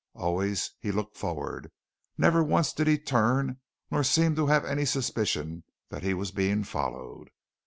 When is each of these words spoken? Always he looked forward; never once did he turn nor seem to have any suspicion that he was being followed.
Always 0.15 0.71
he 0.79 0.91
looked 0.91 1.15
forward; 1.15 1.69
never 2.17 2.43
once 2.43 2.73
did 2.73 2.87
he 2.87 2.97
turn 2.97 3.59
nor 3.91 4.03
seem 4.03 4.35
to 4.35 4.47
have 4.47 4.65
any 4.65 4.83
suspicion 4.83 5.63
that 5.89 6.01
he 6.01 6.15
was 6.15 6.31
being 6.31 6.63
followed. 6.63 7.29